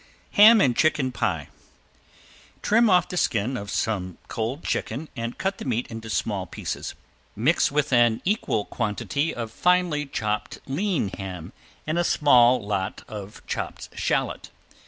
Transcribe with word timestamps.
~HAM 0.31 0.59
AND 0.61 0.75
CHICKEN 0.75 1.11
PIE~ 1.11 1.47
Trim 2.63 2.89
off 2.89 3.07
the 3.07 3.17
skin 3.17 3.55
of 3.55 3.69
some 3.69 4.17
cold 4.29 4.63
chicken 4.63 5.09
and 5.15 5.37
cut 5.37 5.59
the 5.59 5.63
meat 5.65 5.85
into 5.91 6.09
small 6.09 6.47
pieces. 6.47 6.95
Mix 7.35 7.71
with 7.71 7.93
an 7.93 8.19
equal 8.25 8.65
quantity 8.65 9.31
of 9.31 9.51
finely 9.51 10.07
chopped 10.07 10.57
lean 10.65 11.09
ham 11.09 11.53
and 11.85 11.99
a 11.99 12.03
small 12.03 12.59
lot 12.65 13.03
of 13.07 13.45
chopped 13.45 13.89
shallot. 13.93 14.49